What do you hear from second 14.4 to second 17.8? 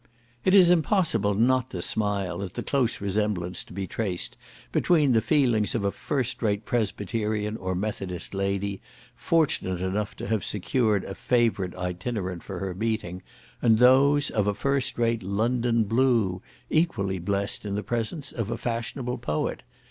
a first rate London Blue, equally blest in